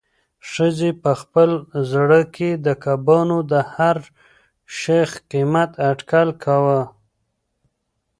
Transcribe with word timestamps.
ښځې 0.51 0.89
په 1.03 1.11
خپل 1.21 1.49
زړه 1.91 2.21
کې 2.35 2.49
د 2.65 2.67
کبابو 2.83 3.37
د 3.51 3.53
هر 3.73 3.97
سیخ 4.79 5.09
قیمت 5.31 5.71
اټکل 5.89 6.27
کاوه. 6.43 6.81